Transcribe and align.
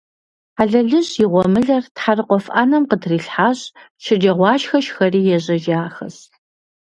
Хьэлэлыжь 0.55 1.13
и 1.23 1.25
гъуэмылэр 1.31 1.83
тхьэрыкъуэф 1.95 2.45
Ӏэнэм 2.53 2.83
къытрилъхьащ, 2.89 3.59
шэджагъуашхэ 4.03 4.79
шхэри 4.85 5.21
ежьэжахэщ. 5.35 6.17